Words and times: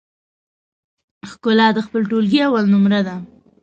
ښکلا 1.29 1.67
د 1.73 1.77
خپل 1.85 2.01
ټولګي 2.09 2.39
اول 2.47 2.65
نمره 2.73 3.01
ده 3.07 3.15